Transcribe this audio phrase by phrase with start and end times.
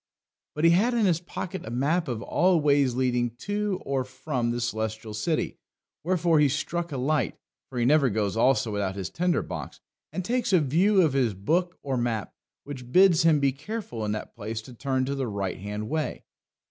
[0.55, 4.49] But he had in his pocket a map of all ways leading to or from
[4.49, 5.59] the Celestial City,
[6.03, 7.37] wherefore he struck a light
[7.69, 9.79] (for he never goes also without his tinder box),
[10.11, 12.33] and takes a view of his book or map,
[12.63, 16.23] which bids him be careful in that place to turn to the right hand way.